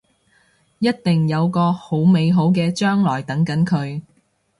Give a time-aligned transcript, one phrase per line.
[0.79, 4.01] 一定有個好美好嘅將來等緊佢